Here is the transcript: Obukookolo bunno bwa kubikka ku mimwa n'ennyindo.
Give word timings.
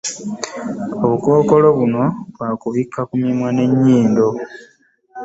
Obukookolo 1.03 1.67
bunno 1.77 2.03
bwa 2.33 2.49
kubikka 2.61 3.01
ku 3.09 3.13
mimwa 3.21 3.49
n'ennyindo. 3.55 4.27